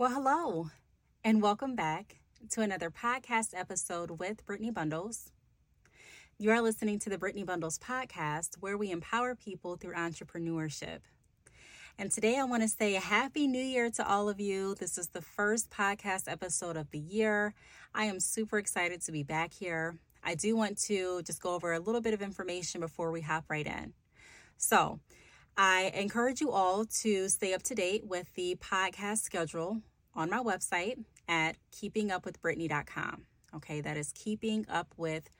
[0.00, 0.70] Well, hello,
[1.22, 2.20] and welcome back
[2.52, 5.30] to another podcast episode with Brittney Bundles.
[6.38, 11.00] You are listening to the Brittney Bundles podcast, where we empower people through entrepreneurship.
[11.98, 14.74] And today I want to say a happy new year to all of you.
[14.74, 17.52] This is the first podcast episode of the year.
[17.94, 19.98] I am super excited to be back here.
[20.24, 23.44] I do want to just go over a little bit of information before we hop
[23.50, 23.92] right in.
[24.56, 25.00] So,
[25.58, 29.82] I encourage you all to stay up to date with the podcast schedule
[30.14, 30.96] on my website
[31.28, 33.22] at keepingupwithbrittney.com.
[33.54, 35.30] Okay, that is keeping up with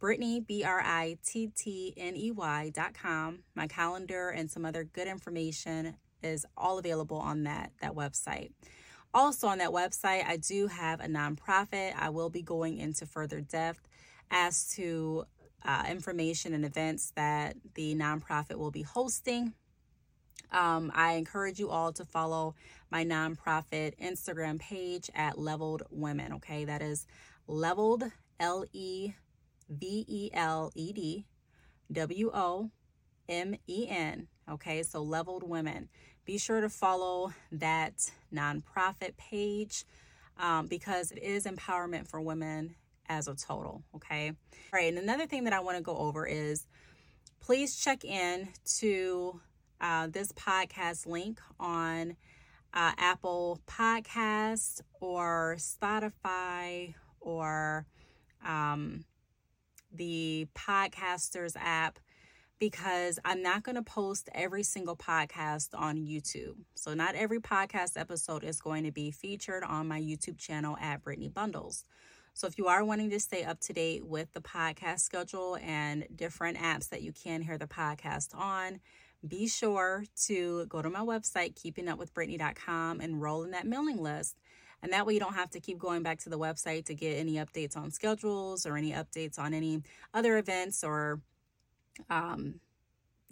[0.00, 3.40] Brittney, B R I T T N E Y.com.
[3.54, 8.50] My calendar and some other good information is all available on that, that website.
[9.12, 11.94] Also, on that website, I do have a nonprofit.
[11.96, 13.88] I will be going into further depth
[14.30, 15.24] as to
[15.64, 19.52] uh, information and events that the nonprofit will be hosting.
[20.52, 22.54] Um, I encourage you all to follow
[22.90, 26.32] my nonprofit Instagram page at Leveled Women.
[26.34, 27.06] Okay, that is
[27.46, 28.04] Leveled
[28.38, 29.12] L E
[29.68, 31.26] V E L E D
[31.92, 32.70] W O
[33.28, 34.28] M E N.
[34.50, 35.88] Okay, so Leveled Women.
[36.24, 39.84] Be sure to follow that nonprofit page
[40.38, 42.74] um, because it is empowerment for women
[43.08, 43.82] as a total.
[43.96, 44.28] Okay.
[44.28, 44.34] All
[44.72, 44.88] right.
[44.88, 46.66] And another thing that I want to go over is
[47.40, 49.40] please check in to
[49.80, 52.16] uh, this podcast link on
[52.72, 57.86] uh, Apple Podcast or Spotify or
[58.44, 59.04] um,
[59.92, 61.98] the Podcasters app
[62.58, 66.56] because I'm not going to post every single podcast on YouTube.
[66.74, 71.02] So, not every podcast episode is going to be featured on my YouTube channel at
[71.02, 71.84] Brittney Bundles.
[72.34, 76.06] So, if you are wanting to stay up to date with the podcast schedule and
[76.14, 78.80] different apps that you can hear the podcast on,
[79.26, 84.36] be sure to go to my website, keepingupwithbrittney.com, and roll in that mailing list.
[84.82, 87.18] And that way you don't have to keep going back to the website to get
[87.18, 89.82] any updates on schedules or any updates on any
[90.14, 91.20] other events or
[92.08, 92.60] um,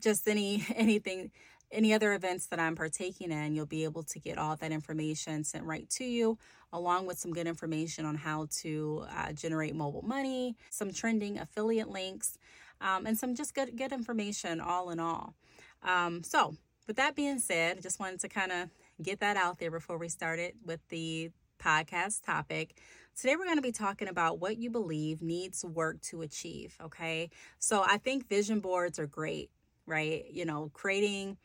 [0.01, 1.31] just any anything
[1.71, 5.45] any other events that I'm partaking in, you'll be able to get all that information
[5.45, 6.39] sent right to you,
[6.73, 11.91] along with some good information on how to uh, generate mobile money, some trending affiliate
[11.91, 12.39] links,
[12.81, 15.35] um, and some just good good information all in all.
[15.83, 16.57] Um, so,
[16.87, 18.71] with that being said, I just wanted to kind of
[19.03, 21.31] get that out there before we started with the
[21.63, 22.79] podcast topic.
[23.17, 26.77] Today, we're going to be talking about what you believe needs work to achieve.
[26.83, 27.31] Okay.
[27.59, 29.51] So, I think vision boards are great,
[29.87, 30.25] right?
[30.31, 31.37] You know, creating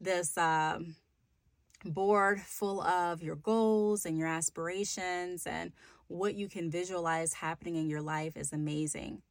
[0.00, 0.96] this um,
[1.84, 5.72] board full of your goals and your aspirations and
[6.08, 9.22] what you can visualize happening in your life is amazing.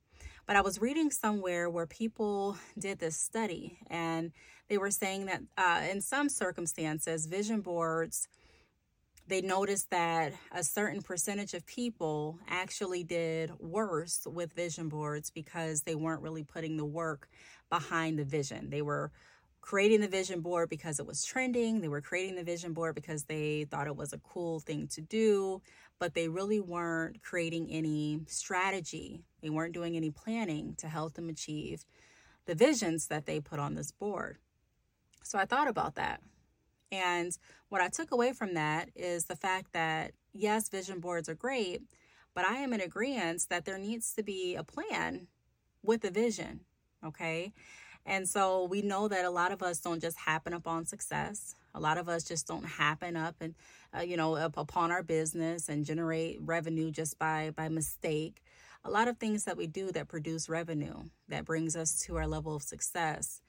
[0.49, 4.31] But I was reading somewhere where people did this study and
[4.67, 8.27] they were saying that uh, in some circumstances, vision boards,
[9.27, 15.83] they noticed that a certain percentage of people actually did worse with vision boards because
[15.83, 17.29] they weren't really putting the work
[17.69, 18.71] behind the vision.
[18.71, 19.11] They were
[19.61, 21.81] creating the vision board because it was trending.
[21.81, 25.01] They were creating the vision board because they thought it was a cool thing to
[25.01, 25.61] do,
[25.99, 29.21] but they really weren't creating any strategy.
[29.41, 31.85] They weren't doing any planning to help them achieve
[32.45, 34.37] the visions that they put on this board.
[35.23, 36.21] So I thought about that.
[36.91, 41.35] And what I took away from that is the fact that, yes, vision boards are
[41.35, 41.83] great,
[42.33, 45.27] but I am in agreement that there needs to be a plan
[45.83, 46.61] with a vision.
[47.05, 47.53] Okay.
[48.05, 51.55] And so we know that a lot of us don't just happen upon success.
[51.75, 53.55] A lot of us just don't happen up and,
[53.95, 58.43] uh, you know, up upon our business and generate revenue just by by mistake.
[58.83, 62.27] A lot of things that we do that produce revenue that brings us to our
[62.27, 63.41] level of success,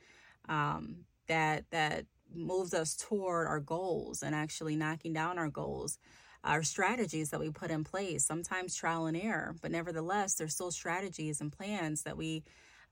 [0.49, 5.99] um, that that moves us toward our goals and actually knocking down our goals
[6.45, 10.71] our strategies that we put in place, sometimes trial and error, but nevertheless, there's still
[10.71, 12.43] strategies and plans that we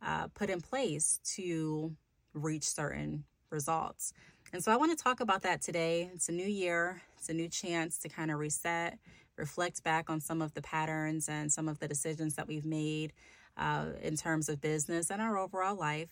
[0.03, 1.95] uh, put in place to
[2.34, 4.12] reach certain results.
[4.53, 6.10] And so I want to talk about that today.
[6.14, 8.98] It's a new year, it's a new chance to kind of reset,
[9.36, 13.12] reflect back on some of the patterns and some of the decisions that we've made
[13.59, 16.09] uh, in terms of business and our overall life,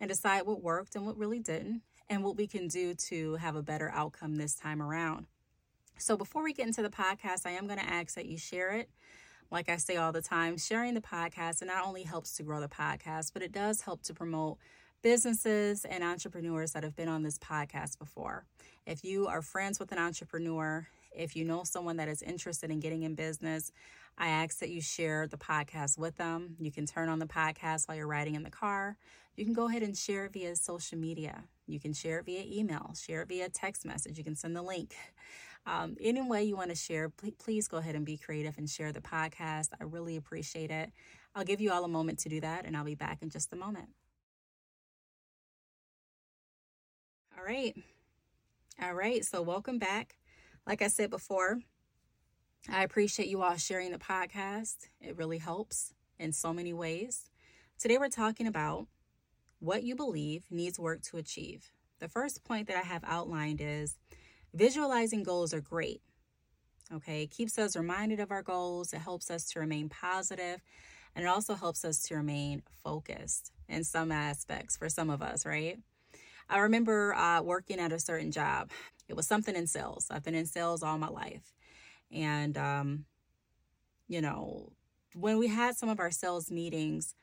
[0.00, 1.80] and decide what worked and what really didn't,
[2.10, 5.26] and what we can do to have a better outcome this time around.
[5.96, 8.72] So before we get into the podcast, I am going to ask that you share
[8.72, 8.90] it
[9.50, 12.60] like I say all the time, sharing the podcast, it not only helps to grow
[12.60, 14.58] the podcast, but it does help to promote
[15.02, 18.44] businesses and entrepreneurs that have been on this podcast before.
[18.86, 22.80] If you are friends with an entrepreneur, if you know someone that is interested in
[22.80, 23.72] getting in business,
[24.16, 26.56] I ask that you share the podcast with them.
[26.58, 28.96] You can turn on the podcast while you're riding in the car.
[29.36, 31.44] You can go ahead and share it via social media.
[31.66, 34.18] You can share it via email, share it via text message.
[34.18, 34.94] You can send the link.
[35.66, 38.90] Um, any way you want to share, please go ahead and be creative and share
[38.90, 39.68] the podcast.
[39.78, 40.90] I really appreciate it.
[41.34, 43.52] I'll give you all a moment to do that, and I'll be back in just
[43.52, 43.90] a moment.
[47.38, 47.76] All right.
[48.82, 49.24] All right.
[49.24, 50.16] So, welcome back.
[50.66, 51.60] Like I said before,
[52.68, 54.88] I appreciate you all sharing the podcast.
[55.00, 57.30] It really helps in so many ways.
[57.78, 58.88] Today, we're talking about
[59.60, 61.70] what you believe needs work to achieve.
[62.00, 63.96] The first point that I have outlined is
[64.52, 66.02] visualizing goals are great.
[66.92, 70.60] Okay, it keeps us reminded of our goals, it helps us to remain positive,
[71.14, 75.46] and it also helps us to remain focused in some aspects for some of us,
[75.46, 75.78] right?
[76.48, 78.70] I remember uh, working at a certain job.
[79.08, 80.06] It was something in sales.
[80.10, 81.52] I've been in sales all my life.
[82.10, 83.04] And, um,
[84.06, 84.72] you know,
[85.14, 87.14] when we had some of our sales meetings,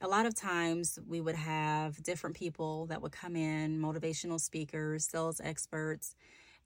[0.00, 5.06] a lot of times we would have different people that would come in, motivational speakers,
[5.08, 6.14] sales experts,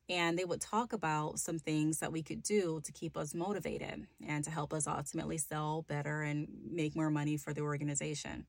[0.08, 4.06] and they would talk about some things that we could do to keep us motivated
[4.26, 8.46] and to help us ultimately sell better and make more money for the organization.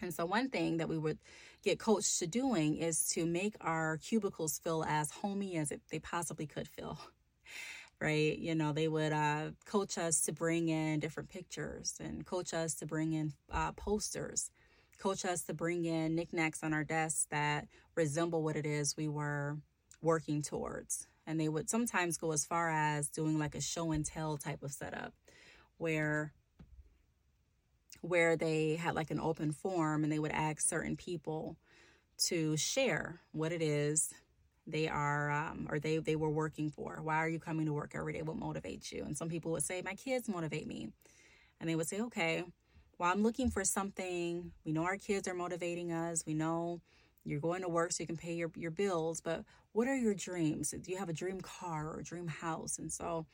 [0.00, 1.18] And so, one thing that we would
[1.62, 6.46] get coached to doing is to make our cubicles feel as homey as they possibly
[6.46, 6.98] could feel.
[8.00, 8.36] Right?
[8.36, 12.74] You know, they would uh, coach us to bring in different pictures and coach us
[12.76, 14.50] to bring in uh, posters,
[14.98, 19.06] coach us to bring in knickknacks on our desks that resemble what it is we
[19.06, 19.56] were
[20.00, 21.06] working towards.
[21.28, 24.64] And they would sometimes go as far as doing like a show and tell type
[24.64, 25.14] of setup
[25.78, 26.32] where
[28.02, 31.56] where they had like an open forum and they would ask certain people
[32.18, 34.12] to share what it is
[34.66, 37.00] they are um, or they they were working for.
[37.02, 38.22] Why are you coming to work every day?
[38.22, 39.02] What motivates you?
[39.04, 40.88] And some people would say my kids motivate me.
[41.60, 42.44] And they would say okay
[42.98, 44.52] well i'm looking for something.
[44.64, 46.24] We know our kids are motivating us.
[46.26, 46.80] We know
[47.24, 50.14] you're going to work so you can pay your, your bills but what are your
[50.14, 50.74] dreams?
[50.78, 52.78] Do you have a dream car or a dream house?
[52.78, 53.26] And so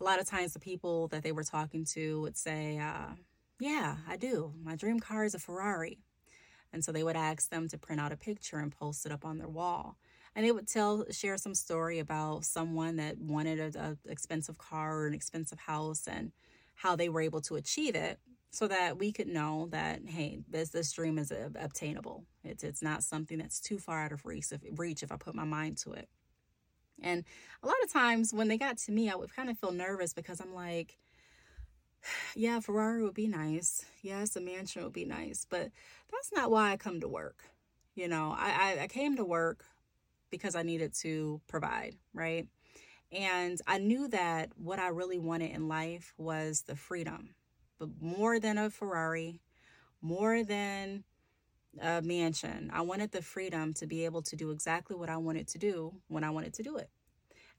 [0.00, 3.14] a lot of times the people that they were talking to would say uh,
[3.58, 4.52] yeah, I do.
[4.62, 5.98] My dream car is a Ferrari.
[6.72, 9.24] And so they would ask them to print out a picture and post it up
[9.24, 9.96] on their wall.
[10.36, 15.06] And they would tell, share some story about someone that wanted an expensive car or
[15.06, 16.32] an expensive house and
[16.74, 18.20] how they were able to achieve it
[18.50, 22.24] so that we could know that, hey, this, this dream is uh, obtainable.
[22.44, 25.34] It's, it's not something that's too far out of reach if, reach if I put
[25.34, 26.08] my mind to it.
[27.02, 27.24] And
[27.62, 30.12] a lot of times when they got to me, I would kind of feel nervous
[30.12, 30.98] because I'm like,
[32.34, 33.84] yeah, Ferrari would be nice.
[34.02, 35.70] Yes, a mansion would be nice, but
[36.10, 37.44] that's not why I come to work.
[37.94, 39.64] You know, I, I, I came to work
[40.30, 42.46] because I needed to provide, right?
[43.10, 47.30] And I knew that what I really wanted in life was the freedom,
[47.78, 49.40] but more than a Ferrari,
[50.02, 51.04] more than
[51.80, 52.70] a mansion.
[52.72, 55.94] I wanted the freedom to be able to do exactly what I wanted to do
[56.08, 56.90] when I wanted to do it.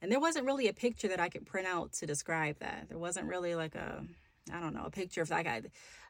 [0.02, 2.86] And there wasn't really a picture that I could print out to describe that.
[2.88, 4.04] There wasn't really like a
[4.52, 5.62] I don't know, a picture of like I,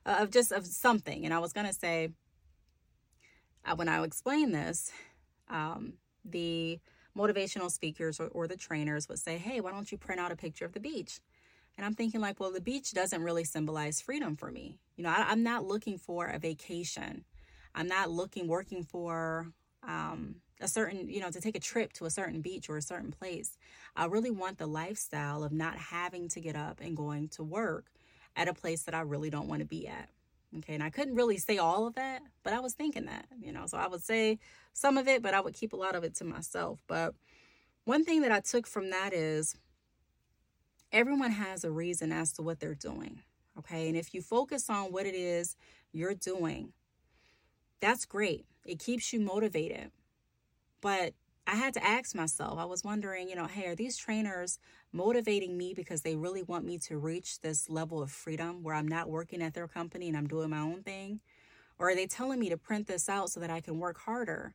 [0.05, 1.25] of just of something.
[1.25, 2.11] And I was gonna say,
[3.65, 4.91] uh, when I explain this,
[5.49, 5.95] um,
[6.25, 6.81] the
[7.17, 10.37] motivational speakers or, or the trainers would say, "Hey, why don't you print out a
[10.37, 11.21] picture of the beach?"
[11.77, 14.79] And I'm thinking like, well, the beach doesn't really symbolize freedom for me.
[14.97, 17.25] You know, I, am not looking for a vacation.
[17.75, 19.47] I'm not looking working for
[19.83, 22.83] um, a certain, you know, to take a trip to a certain beach or a
[22.83, 23.57] certain place.
[23.97, 27.87] I really want the lifestyle of not having to get up and going to work
[28.37, 30.09] at a place that I really don't want to be at.
[30.59, 33.53] Okay, and I couldn't really say all of that, but I was thinking that, you
[33.53, 34.41] know, so I would say
[34.73, 36.83] some of it, but I would keep a lot of it to myself.
[36.89, 37.15] But
[37.85, 39.57] one thing that I took from that is
[40.91, 43.21] everyone has a reason as to what they're doing.
[43.59, 45.57] Okay, and if you focus on what it is
[45.93, 46.73] you're doing,
[47.81, 48.45] that's great.
[48.65, 49.93] It keeps you motivated.
[50.81, 51.15] But
[51.51, 54.61] I had to ask myself, I was wondering, you know, hey, are these trainers
[54.93, 58.87] motivating me because they really want me to reach this level of freedom where I'm
[58.87, 61.19] not working at their company and I'm doing my own thing?
[61.77, 64.55] Or are they telling me to print this out so that I can work harder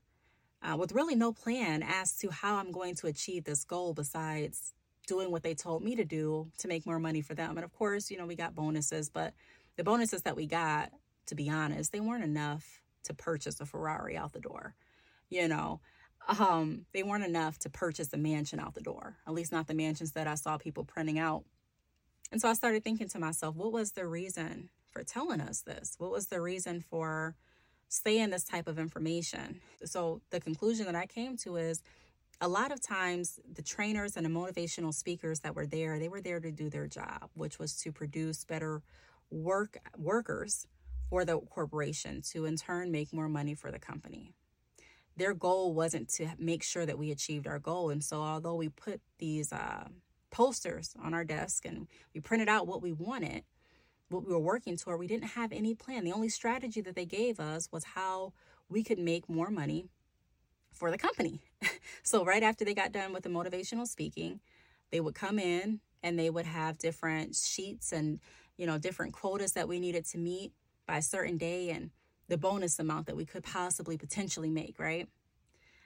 [0.64, 4.74] uh, with really no plan as to how I'm going to achieve this goal besides
[5.06, 7.58] doing what they told me to do to make more money for them?
[7.58, 9.34] And of course, you know, we got bonuses, but
[9.76, 10.94] the bonuses that we got,
[11.26, 14.76] to be honest, they weren't enough to purchase a Ferrari out the door,
[15.30, 15.82] you know
[16.28, 19.74] um, they weren't enough to purchase a mansion out the door, at least not the
[19.74, 21.44] mansions that I saw people printing out.
[22.32, 25.96] And so I started thinking to myself, what was the reason for telling us this?
[25.98, 27.36] What was the reason for
[27.88, 29.62] saying this type of information?
[29.84, 31.84] So the conclusion that I came to is
[32.42, 36.22] a lot of times the trainers and the motivational speakers that were there, they were
[36.22, 38.82] there to do their job, which was to produce better
[39.30, 40.68] work workers
[41.10, 44.34] for the corporation to in turn make more money for the company.
[45.18, 47.90] Their goal wasn't to make sure that we achieved our goal.
[47.90, 49.86] And so, although we put these uh,
[50.32, 53.44] posters on our desk and we printed out what we wanted,
[54.10, 56.04] what we were working toward, we didn't have any plan.
[56.04, 58.34] The only strategy that they gave us was how
[58.70, 59.88] we could make more money
[60.72, 61.42] for the company.
[62.04, 64.42] so, right after they got done with the motivational speaking,
[64.92, 68.20] they would come in and they would have different sheets and,
[68.58, 70.52] you know, different quotas that we needed to meet
[70.86, 71.90] by a certain day and
[72.28, 75.08] the bonus amount that we could possibly potentially make, right?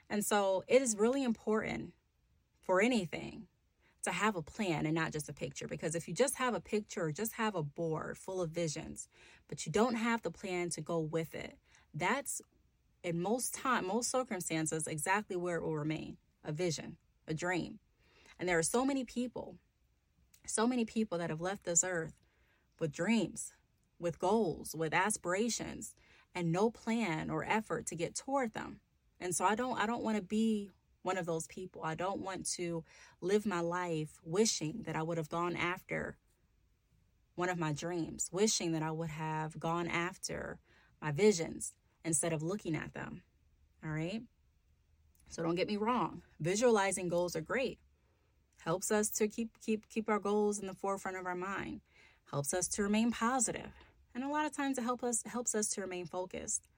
[0.08, 1.92] And so it is really important
[2.62, 3.46] for anything
[4.02, 6.60] to have a plan and not just a picture because if you just have a
[6.60, 9.08] picture or just have a board full of visions
[9.48, 11.58] but you don't have the plan to go with it
[11.94, 12.40] that's
[13.02, 16.96] in most time most circumstances exactly where it will remain a vision
[17.28, 17.78] a dream
[18.38, 19.56] and there are so many people
[20.46, 22.14] so many people that have left this earth
[22.78, 23.52] with dreams
[23.98, 25.94] with goals with aspirations
[26.34, 28.80] and no plan or effort to get toward them.
[29.20, 30.70] And so I don't I don't want to be
[31.02, 31.82] one of those people.
[31.84, 32.84] I don't want to
[33.20, 36.16] live my life wishing that I would have gone after
[37.34, 40.58] one of my dreams, wishing that I would have gone after
[41.00, 41.72] my visions
[42.04, 43.22] instead of looking at them.
[43.84, 44.22] All right?
[45.28, 46.22] So don't get me wrong.
[46.40, 47.78] Visualizing goals are great.
[48.62, 51.80] Helps us to keep keep keep our goals in the forefront of our mind.
[52.30, 53.72] Helps us to remain positive
[54.14, 56.68] and a lot of times it help us helps us to remain focused.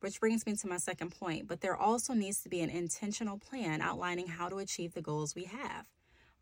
[0.00, 3.38] Which brings me to my second point, but there also needs to be an intentional
[3.38, 5.86] plan outlining how to achieve the goals we have.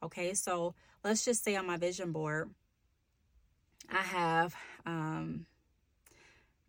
[0.02, 2.50] Okay, so let's just say on my vision board,
[3.88, 5.46] I have um,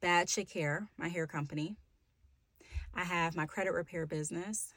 [0.02, 1.78] Bad Chick Hair, my hair company.
[2.94, 4.74] I have my credit repair business.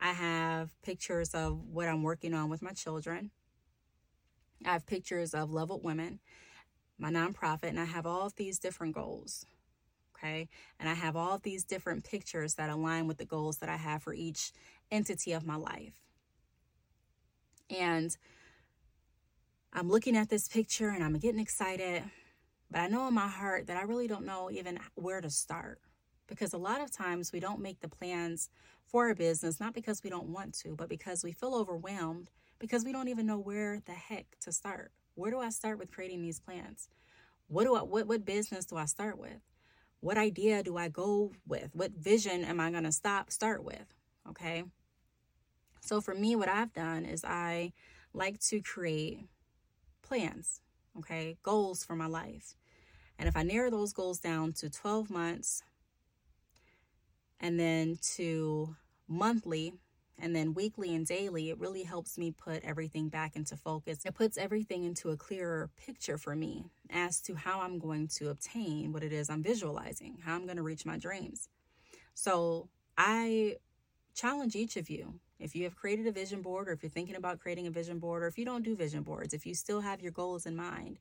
[0.00, 3.30] I have pictures of what I'm working on with my children.
[4.64, 6.20] I have pictures of Leveled Women
[6.98, 9.46] my nonprofit, and I have all of these different goals.
[10.16, 10.48] Okay.
[10.78, 13.76] And I have all of these different pictures that align with the goals that I
[13.76, 14.52] have for each
[14.90, 16.00] entity of my life.
[17.68, 18.16] And
[19.72, 22.04] I'm looking at this picture and I'm getting excited,
[22.70, 25.80] but I know in my heart that I really don't know even where to start.
[26.28, 28.48] Because a lot of times we don't make the plans
[28.86, 32.84] for a business, not because we don't want to, but because we feel overwhelmed, because
[32.84, 34.92] we don't even know where the heck to start.
[35.14, 36.88] Where do I start with creating these plans?
[37.48, 39.40] What do I what what business do I start with?
[40.00, 41.70] What idea do I go with?
[41.74, 43.94] What vision am I going to stop start with?
[44.28, 44.64] Okay?
[45.80, 47.72] So for me what I've done is I
[48.14, 49.26] like to create
[50.02, 50.60] plans,
[50.98, 51.36] okay?
[51.42, 52.54] Goals for my life.
[53.18, 55.62] And if I narrow those goals down to 12 months
[57.40, 58.76] and then to
[59.08, 59.74] monthly
[60.18, 64.04] and then weekly and daily, it really helps me put everything back into focus.
[64.04, 68.28] It puts everything into a clearer picture for me as to how I'm going to
[68.28, 71.48] obtain what it is I'm visualizing, how I'm going to reach my dreams.
[72.14, 73.56] So I
[74.14, 77.16] challenge each of you if you have created a vision board or if you're thinking
[77.16, 79.80] about creating a vision board or if you don't do vision boards, if you still
[79.80, 80.98] have your goals in mind,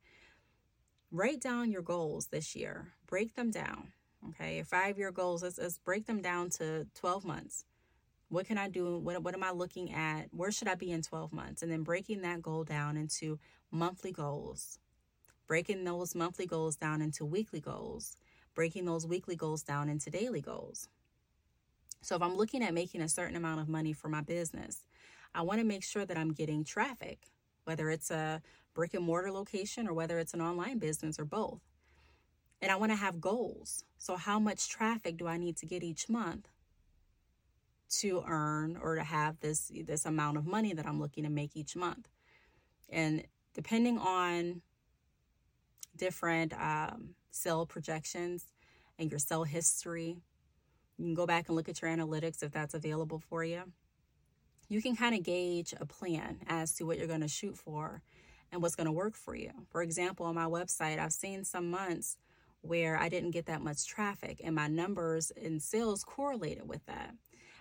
[1.12, 3.92] write down your goals this year, break them down.
[4.30, 7.66] Okay, five year goals, let's, let's break them down to 12 months.
[8.32, 8.98] What can I do?
[8.98, 10.30] What, what am I looking at?
[10.32, 11.64] Where should I be in 12 months?
[11.64, 13.40] And then breaking that goal down into
[13.72, 14.80] monthly goals,
[15.48, 18.16] breaking those monthly goals down into weekly goals,
[18.56, 20.88] breaking those weekly goals down into daily goals.
[22.02, 24.86] So if I'm looking at making a certain amount of money for my business,
[25.36, 27.28] I want to make sure that I'm getting traffic,
[27.66, 28.42] whether it's a
[28.74, 31.60] brick and mortar location or whether it's an online business or both.
[32.62, 33.84] And I want to have goals.
[33.98, 36.48] So, how much traffic do I need to get each month
[38.00, 41.56] to earn or to have this this amount of money that I'm looking to make
[41.56, 42.08] each month.
[42.90, 44.62] And depending on
[45.98, 48.46] different um, sale projections
[48.98, 50.18] and your sale history,
[50.98, 53.64] you can go back and look at your analytics if that's available for you.
[54.70, 58.02] You can kind of gauge a plan as to what you're going to shoot for
[58.52, 59.52] and what's going to work for you.
[59.70, 62.18] For example, on my website, I've seen some months
[62.62, 67.16] where I didn't get that much traffic and my numbers in sales correlated with that.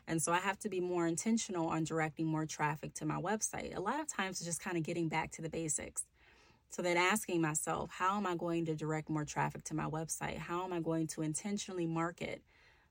[0.07, 3.76] And so I have to be more intentional on directing more traffic to my website.
[3.76, 6.04] A lot of times it's just kind of getting back to the basics.
[6.71, 10.38] So then asking myself, how am I going to direct more traffic to my website?
[10.38, 12.42] How am I going to intentionally market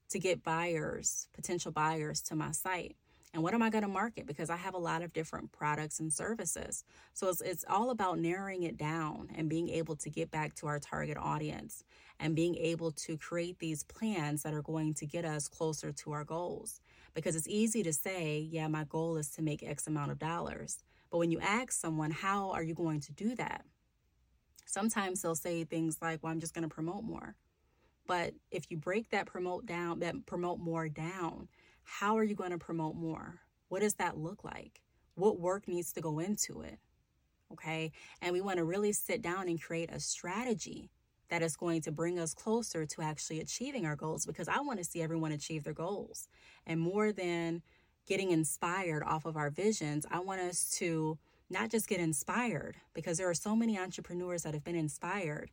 [0.10, 2.96] to get buyers, potential buyers to my site?
[3.34, 4.26] And what am I going to market?
[4.26, 6.84] Because I have a lot of different products and services.
[7.14, 10.68] So it's, it's all about narrowing it down and being able to get back to
[10.68, 11.84] our target audience
[12.20, 16.12] and being able to create these plans that are going to get us closer to
[16.12, 16.82] our goals
[17.20, 20.84] because it's easy to say, yeah, my goal is to make X amount of dollars.
[21.12, 23.66] But when you ask someone, how are you going to do that?
[24.66, 27.36] Sometimes they'll say things like, well, I'm just going to promote more.
[28.08, 31.50] But if you break that promote down, that promote more down,
[31.84, 33.42] how are you going to promote more?
[33.68, 34.82] What does that look like?
[35.16, 36.80] What work needs to go into it?
[37.52, 37.92] Okay.
[38.22, 40.90] And we want to really sit down and create a strategy
[41.30, 44.80] that is going to bring us closer to actually achieving our goals because I want
[44.80, 46.28] to see everyone achieve their goals.
[46.66, 47.62] And more than
[48.08, 51.18] getting inspired off of our visions, I want us to
[51.50, 55.52] not just get inspired because there are so many entrepreneurs that have been inspired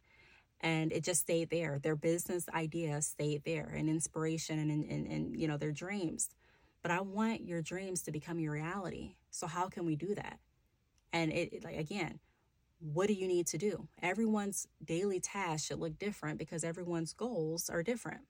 [0.61, 1.79] and it just stayed there.
[1.79, 6.31] Their business idea stayed there and inspiration and, and, and, you know, their dreams.
[6.83, 9.17] But I want your dreams to become your reality.
[9.31, 10.39] So how can we do that?
[11.13, 12.21] And it, it like again,
[12.79, 13.89] what do you need to do?
[14.03, 18.23] Everyone's daily task should look different because everyone's goals are different.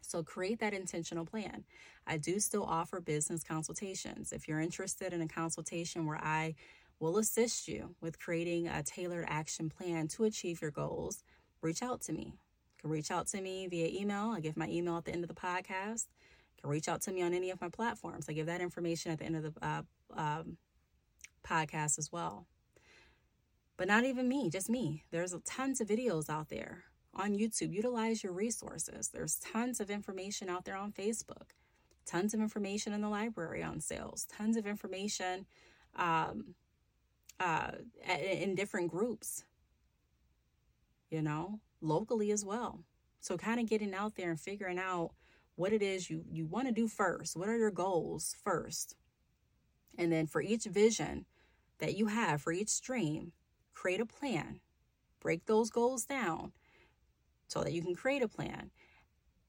[0.00, 1.64] So create that intentional plan.
[2.06, 4.32] I do still offer business consultations.
[4.32, 6.54] If you're interested in a consultation where I
[7.00, 11.24] will assist you with creating a tailored action plan to achieve your goals,
[11.62, 12.34] reach out to me.
[12.34, 14.32] You can reach out to me via email.
[14.34, 16.06] I give my email at the end of the podcast.
[16.56, 18.26] You can reach out to me on any of my platforms.
[18.28, 19.82] I give that information at the end of the uh,
[20.16, 20.56] um,
[21.44, 22.46] podcast as well.
[23.82, 25.02] But not even me, just me.
[25.10, 26.84] There's tons of videos out there
[27.16, 27.72] on YouTube.
[27.72, 29.08] Utilize your resources.
[29.08, 31.50] There's tons of information out there on Facebook,
[32.06, 35.46] tons of information in the library on sales, tons of information
[35.96, 36.54] um,
[37.40, 37.72] uh,
[38.06, 39.42] in different groups,
[41.10, 42.84] you know, locally as well.
[43.18, 45.10] So, kind of getting out there and figuring out
[45.56, 47.36] what it is you, you want to do first.
[47.36, 48.94] What are your goals first?
[49.98, 51.26] And then for each vision
[51.80, 53.32] that you have, for each stream,
[53.74, 54.60] create a plan.
[55.20, 56.52] Break those goals down
[57.46, 58.70] so that you can create a plan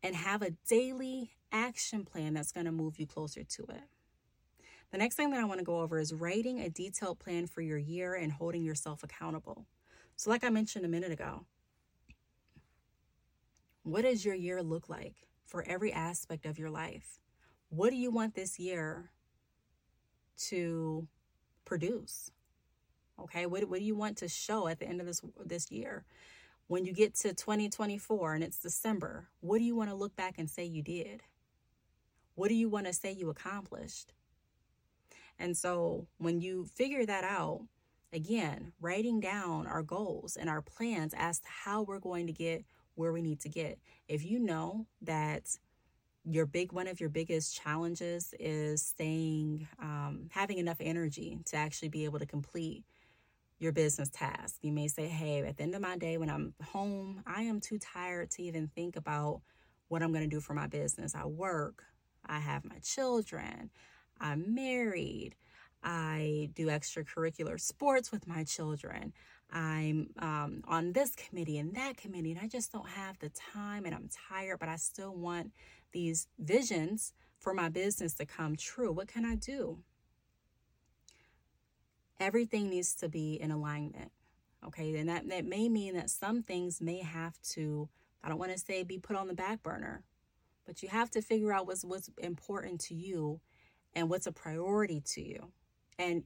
[0.03, 3.83] and have a daily action plan that's going to move you closer to it.
[4.91, 7.61] The next thing that I want to go over is writing a detailed plan for
[7.61, 9.65] your year and holding yourself accountable.
[10.15, 11.45] So, like I mentioned a minute ago,
[13.81, 15.15] what does your year look like
[15.45, 17.19] for every aspect of your life?
[17.69, 19.11] What do you want this year
[20.49, 21.07] to
[21.65, 22.31] produce?
[23.19, 26.05] Okay, what, what do you want to show at the end of this this year?
[26.67, 30.35] When you get to 2024 and it's December, what do you want to look back
[30.37, 31.21] and say you did?
[32.35, 34.13] What do you want to say you accomplished?
[35.37, 37.61] And so when you figure that out,
[38.11, 42.63] again, writing down our goals and our plans as to how we're going to get
[42.95, 43.79] where we need to get.
[44.07, 45.57] If you know that
[46.25, 51.89] your big one of your biggest challenges is staying um, having enough energy to actually
[51.89, 52.83] be able to complete
[53.59, 54.57] your business task.
[54.61, 57.59] You may say, hey, at the end of my day, when I'm home, I am
[57.59, 59.41] too tired to even think about
[59.87, 61.15] what I'm going to do for my business.
[61.15, 61.83] I work,
[62.25, 63.69] I have my children,
[64.19, 65.35] I'm married,
[65.83, 69.13] I do extracurricular sports with my children.
[69.51, 73.85] I'm um, on this committee and that committee, and I just don't have the time
[73.85, 75.51] and I'm tired, but I still want
[75.91, 78.91] these visions for my business to come true.
[78.91, 79.79] What can I do?
[82.23, 84.11] Everything needs to be in alignment.
[84.65, 87.89] Okay, and that, that may mean that some things may have to,
[88.23, 90.03] I don't want to say be put on the back burner,
[90.65, 93.41] but you have to figure out what's what's important to you
[93.93, 95.51] and what's a priority to you.
[95.99, 96.23] And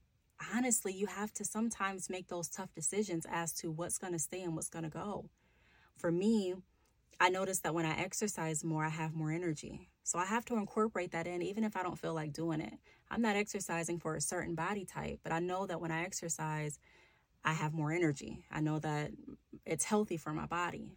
[0.54, 4.44] honestly, you have to sometimes make those tough decisions as to what's going to stay
[4.44, 5.30] and what's going to go.
[5.96, 6.54] For me,
[7.20, 9.90] I notice that when I exercise more, I have more energy.
[10.08, 12.76] So I have to incorporate that in, even if I don't feel like doing it.
[13.12, 16.80] I'm not exercising for a certain body type, but I know that when I exercise,
[17.44, 18.46] I have more energy.
[18.50, 19.12] I know that
[19.66, 20.94] it's healthy for my body.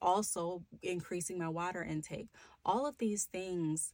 [0.00, 2.28] Also, increasing my water intake.
[2.64, 3.92] All of these things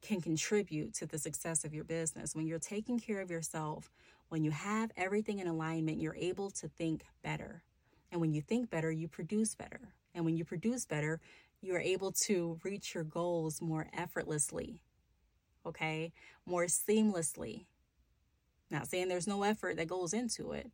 [0.00, 2.36] can contribute to the success of your business.
[2.36, 3.90] When you're taking care of yourself,
[4.28, 7.64] when you have everything in alignment, you're able to think better.
[8.12, 9.80] And when you think better, you produce better.
[10.14, 11.20] And when you produce better,
[11.60, 14.82] you are able to reach your goals more effortlessly,
[15.64, 16.12] okay?
[16.44, 17.66] More seamlessly.
[18.70, 20.70] Not saying there's no effort that goes into it,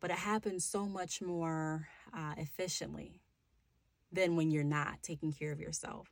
[0.00, 3.20] but it happens so much more uh, efficiently
[4.12, 6.08] than when you're not taking care of yourself.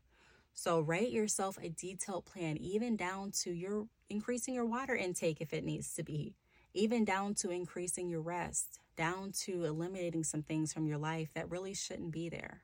[0.52, 5.52] So, write yourself a detailed plan, even down to your increasing your water intake if
[5.52, 6.36] it needs to be,
[6.74, 11.50] even down to increasing your rest, down to eliminating some things from your life that
[11.50, 12.62] really shouldn't be there.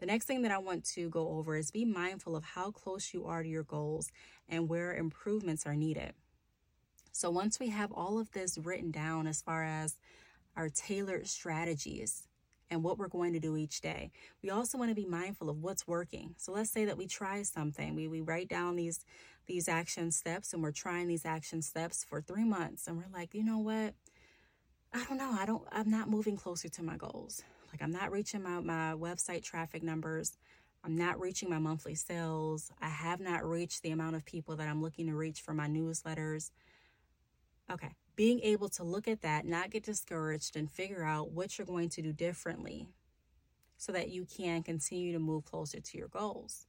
[0.00, 3.12] The next thing that I want to go over is be mindful of how close
[3.12, 4.10] you are to your goals
[4.48, 6.14] and where improvements are needed.
[7.12, 9.98] So, once we have all of this written down as far as
[10.56, 12.26] our tailored strategies
[12.70, 14.10] and what we're going to do each day,
[14.42, 16.34] we also want to be mindful of what's working.
[16.38, 19.04] So, let's say that we try something, we, we write down these
[19.46, 23.34] these action steps and we're trying these action steps for three months and we're like,
[23.34, 23.94] you know what?
[24.94, 25.36] I don't know.
[25.38, 28.94] I don't, I'm not moving closer to my goals Like I'm not reaching my, my
[28.94, 30.36] website traffic numbers.
[30.82, 32.70] I'm not reaching my monthly sales.
[32.80, 35.68] I have not reached the amount of people that I'm looking to reach for my
[35.68, 36.50] newsletters.
[37.70, 41.66] Okay, being able to look at that, not get discouraged, and figure out what you're
[41.66, 42.88] going to do differently
[43.76, 46.66] so that you can continue to move closer to your goals.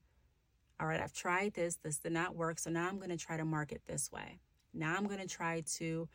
[0.79, 3.37] All right, I've tried this, this did not work, so now I'm going to try
[3.37, 4.39] to market this way.
[4.73, 6.07] Now I'm going to try to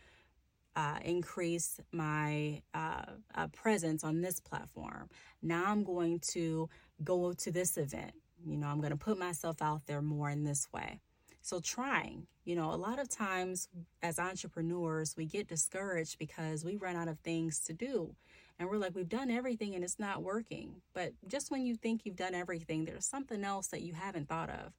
[0.76, 3.02] uh, increase my uh,
[3.34, 5.08] uh, presence on this platform.
[5.42, 6.68] Now I'm going to
[7.02, 8.12] go to this event.
[8.46, 11.00] You know, I'm going to put myself out there more in this way.
[11.40, 13.68] So, trying, you know, a lot of times
[14.02, 18.14] as entrepreneurs, we get discouraged because we run out of things to do.
[18.58, 20.82] And we're like, we've done everything and it's not working.
[20.92, 24.50] But just when you think you've done everything, there's something else that you haven't thought
[24.50, 24.72] of.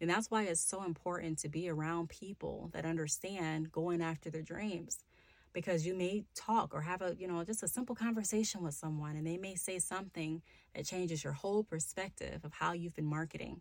[0.00, 4.42] And that's why it's so important to be around people that understand going after their
[4.42, 5.04] dreams.
[5.52, 9.16] Because you may talk or have a, you know, just a simple conversation with someone
[9.16, 10.42] and they may say something
[10.74, 13.60] that changes your whole perspective of how you've been marketing.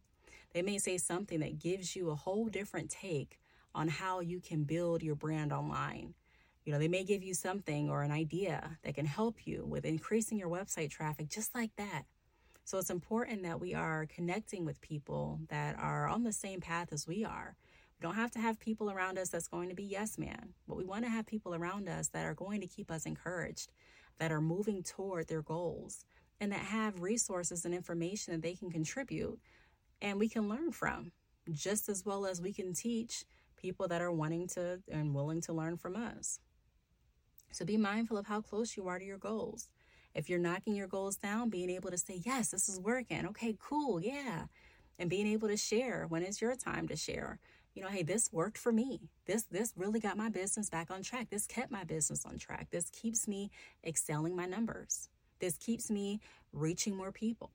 [0.54, 3.39] They may say something that gives you a whole different take
[3.73, 6.13] on how you can build your brand online.
[6.65, 9.86] You know, they may give you something or an idea that can help you with
[9.86, 12.04] increasing your website traffic just like that.
[12.65, 16.89] So it's important that we are connecting with people that are on the same path
[16.91, 17.56] as we are.
[17.99, 20.77] We don't have to have people around us that's going to be yes man, but
[20.77, 23.71] we want to have people around us that are going to keep us encouraged,
[24.19, 26.05] that are moving toward their goals,
[26.39, 29.39] and that have resources and information that they can contribute
[30.01, 31.12] and we can learn from,
[31.51, 35.53] just as well as we can teach people that are wanting to and willing to
[35.53, 36.39] learn from us.
[37.51, 39.69] So be mindful of how close you are to your goals.
[40.13, 43.25] If you're knocking your goals down, being able to say, Yes, this is working.
[43.27, 44.01] Okay, cool.
[44.01, 44.45] Yeah.
[44.99, 47.39] And being able to share when it's your time to share.
[47.77, 49.01] You know, hey, this worked for me.
[49.27, 51.29] This this really got my business back on track.
[51.29, 52.69] This kept my business on track.
[52.71, 53.51] This keeps me
[53.85, 55.09] excelling my numbers.
[55.39, 56.19] This keeps me
[56.51, 57.51] reaching more people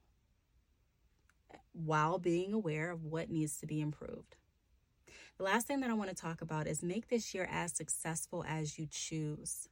[1.73, 4.37] while being aware of what needs to be improved.
[5.39, 8.45] The last thing that I want to talk about is make this year as successful
[8.47, 9.69] as you choose.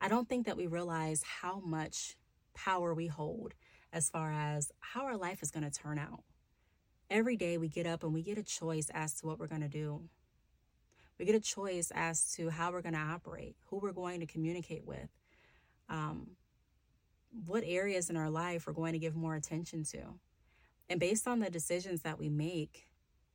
[0.00, 2.16] I don't think that we realize how much
[2.54, 3.52] power we hold
[3.92, 6.24] as far as how our life is going to turn out.
[7.12, 9.60] Every day we get up and we get a choice as to what we're going
[9.60, 10.00] to do.
[11.18, 14.26] We get a choice as to how we're going to operate, who we're going to
[14.26, 15.10] communicate with,
[15.90, 16.28] um,
[17.46, 19.98] what areas in our life we're going to give more attention to.
[20.88, 22.88] And based on the decisions that we make,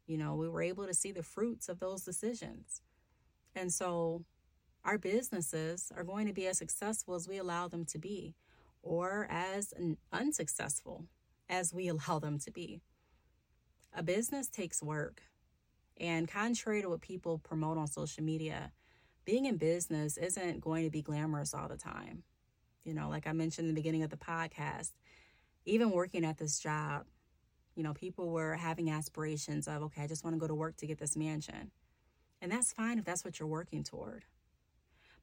[0.08, 2.82] you know, we were able to see the fruits of those decisions.
[3.56, 4.24] And so
[4.84, 8.34] our businesses are going to be as successful as we allow them to be,
[8.82, 9.72] or as
[10.12, 11.06] unsuccessful
[11.48, 12.82] as we allow them to be.
[13.98, 15.24] A business takes work.
[16.00, 18.72] And contrary to what people promote on social media,
[19.26, 22.22] being in business isn't going to be glamorous all the time.
[22.84, 24.92] You know, like I mentioned in the beginning of the podcast,
[25.66, 27.06] even working at this job,
[27.74, 30.78] you know, people were having aspirations of, okay, I just want to go to work
[30.78, 31.72] to get this mansion.
[32.40, 34.26] And that's fine if that's what you're working toward.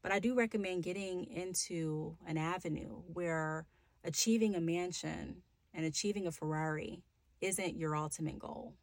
[0.02, 3.66] But I do recommend getting into an avenue where
[4.02, 7.04] achieving a mansion and achieving a Ferrari
[7.44, 8.74] isn't your ultimate goal.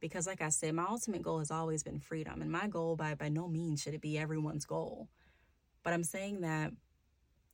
[0.00, 2.42] Because, like I said, my ultimate goal has always been freedom.
[2.42, 5.08] And my goal, by, by no means, should it be everyone's goal.
[5.82, 6.72] But I'm saying that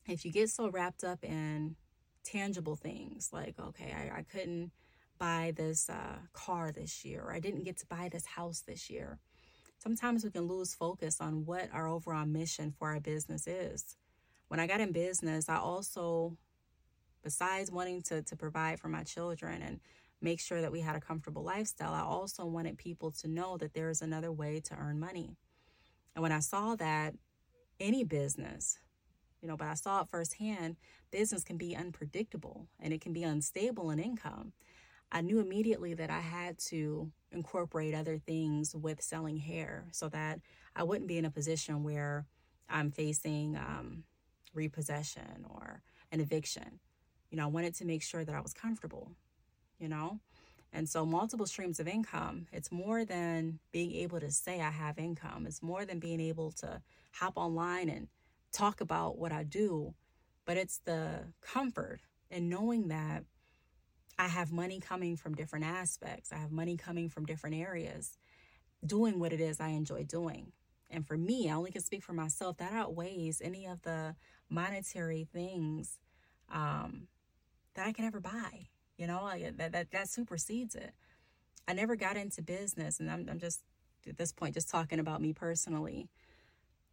[0.07, 1.75] if you get so wrapped up in
[2.23, 4.71] tangible things, like, okay, I, I couldn't
[5.17, 8.89] buy this uh, car this year, or I didn't get to buy this house this
[8.89, 9.19] year.
[9.77, 13.95] Sometimes we can lose focus on what our overall mission for our business is.
[14.47, 16.37] When I got in business, I also,
[17.23, 19.79] besides wanting to, to provide for my children and
[20.23, 23.73] make sure that we had a comfortable lifestyle, I also wanted people to know that
[23.73, 25.35] there is another way to earn money.
[26.15, 27.13] And when I saw that
[27.79, 28.79] any business,
[29.41, 30.77] you know, but I saw it firsthand,
[31.11, 34.53] business can be unpredictable and it can be unstable in income.
[35.11, 40.39] I knew immediately that I had to incorporate other things with selling hair so that
[40.75, 42.25] I wouldn't be in a position where
[42.69, 44.05] I'm facing um,
[44.53, 45.81] repossession or
[46.11, 46.79] an eviction.
[47.29, 49.11] You know, I wanted to make sure that I was comfortable,
[49.79, 50.19] you know?
[50.71, 54.97] And so, multiple streams of income, it's more than being able to say I have
[54.97, 55.45] income.
[55.45, 56.81] It's more than being able to
[57.13, 58.07] hop online and
[58.51, 59.93] talk about what I do,
[60.45, 61.99] but it's the comfort
[62.31, 63.23] and knowing that
[64.17, 66.31] I have money coming from different aspects.
[66.31, 68.17] I have money coming from different areas,
[68.85, 70.51] doing what it is I enjoy doing.
[70.89, 74.15] And for me, I only can speak for myself, that outweighs any of the
[74.49, 75.99] monetary things
[76.51, 77.07] um,
[77.73, 78.67] that I could ever buy.
[78.97, 80.93] You know, that, that, that supersedes it.
[81.67, 83.61] I never got into business, and I'm, I'm just
[84.07, 86.09] at this point just talking about me personally,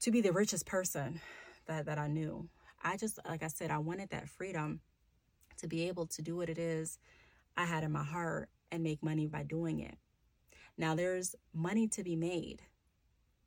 [0.01, 1.21] to be the richest person
[1.67, 2.49] that, that I knew.
[2.83, 4.81] I just, like I said, I wanted that freedom
[5.59, 6.99] to be able to do what it is
[7.57, 9.97] I had in my heart and make money by doing it.
[10.79, 12.63] Now, there's money to be made,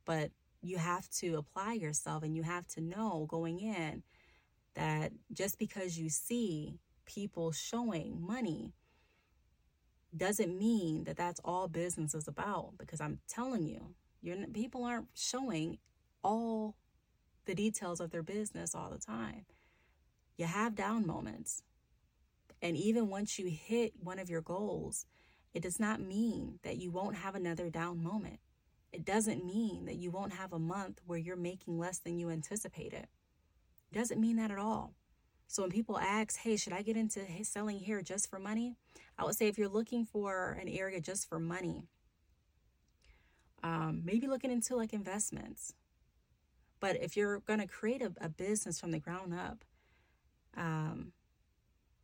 [0.04, 0.30] but
[0.62, 4.02] you have to apply yourself and you have to know going in
[4.74, 8.72] that just because you see people showing money
[10.16, 15.08] doesn't mean that that's all business is about because i'm telling you you're, people aren't
[15.14, 15.78] showing
[16.22, 16.76] all
[17.44, 19.44] the details of their business all the time.
[20.36, 21.62] You have down moments.
[22.62, 25.06] And even once you hit one of your goals
[25.52, 28.40] it does not mean that you won't have another down moment.
[28.92, 32.28] It doesn't mean that you won't have a month where you're making less than you
[32.28, 33.06] anticipated.
[33.92, 34.94] It doesn't mean that at all
[35.54, 38.74] so when people ask, hey, should I get into selling hair just for money?
[39.16, 41.86] I would say if you're looking for an area just for money,
[43.62, 45.72] um, maybe looking into like investments.
[46.80, 49.64] But if you're going to create a, a, business from the ground up,
[50.56, 51.12] um,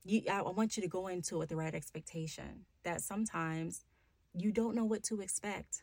[0.05, 3.85] you, I, I want you to go into it with the right expectation that sometimes
[4.33, 5.83] you don't know what to expect.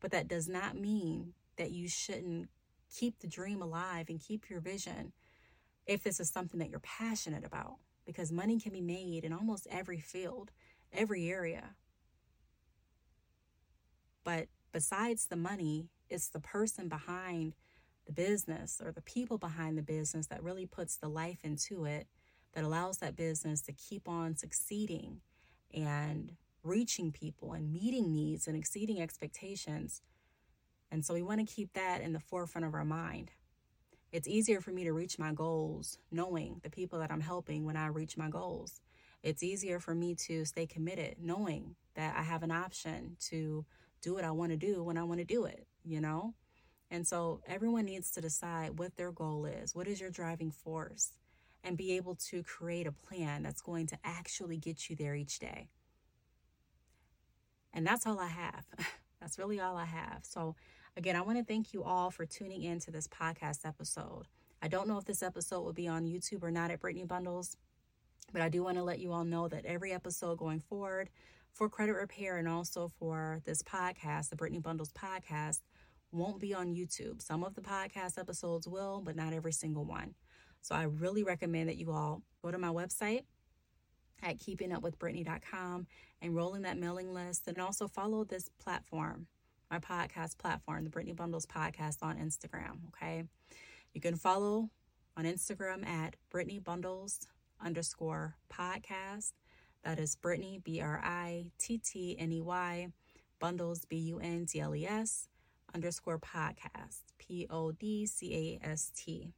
[0.00, 2.48] But that does not mean that you shouldn't
[2.90, 5.12] keep the dream alive and keep your vision
[5.86, 9.66] if this is something that you're passionate about, because money can be made in almost
[9.70, 10.50] every field,
[10.92, 11.74] every area.
[14.24, 17.54] But besides the money, it's the person behind
[18.06, 22.06] the business or the people behind the business that really puts the life into it
[22.54, 25.20] that allows that business to keep on succeeding
[25.74, 30.02] and reaching people and meeting needs and exceeding expectations.
[30.90, 33.30] And so we want to keep that in the forefront of our mind.
[34.16, 37.76] It's easier for me to reach my goals knowing the people that I'm helping when
[37.76, 38.80] I reach my goals.
[39.22, 43.66] It's easier for me to stay committed knowing that I have an option to
[44.00, 46.32] do what I want to do when I want to do it, you know?
[46.90, 49.74] And so everyone needs to decide what their goal is.
[49.74, 51.12] What is your driving force?
[51.62, 55.40] And be able to create a plan that's going to actually get you there each
[55.40, 55.68] day.
[57.74, 58.64] And that's all I have.
[59.20, 60.20] that's really all I have.
[60.22, 60.56] So
[60.98, 64.28] Again, I want to thank you all for tuning in to this podcast episode.
[64.62, 67.58] I don't know if this episode will be on YouTube or not at Brittney Bundles,
[68.32, 71.10] but I do want to let you all know that every episode going forward
[71.52, 75.60] for credit repair and also for this podcast, the Brittney Bundles podcast,
[76.12, 77.20] won't be on YouTube.
[77.20, 80.14] Some of the podcast episodes will, but not every single one.
[80.62, 83.24] So I really recommend that you all go to my website
[84.22, 85.88] at keepingupwithbrittney.com,
[86.22, 89.26] enroll in that mailing list, and also follow this platform
[89.70, 92.78] my podcast platform, the Brittney Bundles Podcast on Instagram.
[92.88, 93.24] Okay.
[93.92, 94.70] You can follow
[95.16, 97.26] on Instagram at Brittney Bundles
[97.60, 99.32] underscore podcast.
[99.82, 102.88] That is Brittney, B R I T T N E Y,
[103.40, 105.28] Bundles, B U N D L E S,
[105.74, 109.32] underscore podcast, P O D C A S T.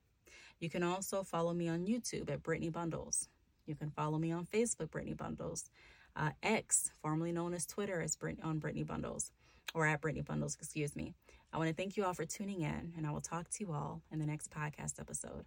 [0.61, 3.29] You can also follow me on YouTube at Brittney Bundles.
[3.67, 5.71] You can follow me on Facebook, Brittney Bundles.
[6.17, 9.31] Uh, X, formerly known as Twitter, is Brit- on Brittney Bundles
[9.75, 11.15] or at Brittney Bundles, excuse me.
[11.53, 13.73] I want to thank you all for tuning in, and I will talk to you
[13.73, 15.45] all in the next podcast episode.